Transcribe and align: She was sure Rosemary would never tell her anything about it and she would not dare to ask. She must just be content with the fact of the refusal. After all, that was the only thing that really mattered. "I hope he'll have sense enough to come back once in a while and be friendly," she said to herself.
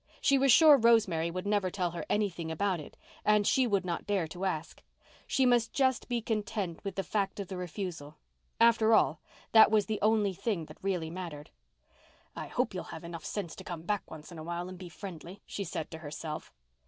She 0.19 0.39
was 0.39 0.51
sure 0.51 0.77
Rosemary 0.77 1.29
would 1.29 1.45
never 1.45 1.69
tell 1.69 1.91
her 1.91 2.03
anything 2.09 2.49
about 2.49 2.79
it 2.79 2.97
and 3.23 3.45
she 3.45 3.67
would 3.67 3.85
not 3.85 4.07
dare 4.07 4.27
to 4.29 4.45
ask. 4.45 4.81
She 5.27 5.45
must 5.45 5.73
just 5.73 6.07
be 6.07 6.23
content 6.23 6.83
with 6.83 6.95
the 6.95 7.03
fact 7.03 7.39
of 7.39 7.49
the 7.49 7.55
refusal. 7.55 8.17
After 8.59 8.95
all, 8.95 9.19
that 9.51 9.69
was 9.69 9.85
the 9.85 10.01
only 10.01 10.33
thing 10.33 10.65
that 10.65 10.79
really 10.81 11.11
mattered. 11.11 11.51
"I 12.35 12.47
hope 12.47 12.73
he'll 12.73 12.81
have 12.85 13.03
sense 13.23 13.37
enough 13.51 13.55
to 13.57 13.63
come 13.63 13.83
back 13.83 14.09
once 14.09 14.31
in 14.31 14.39
a 14.39 14.43
while 14.43 14.69
and 14.69 14.77
be 14.79 14.89
friendly," 14.89 15.43
she 15.45 15.63
said 15.63 15.91
to 15.91 15.99
herself. 15.99 16.51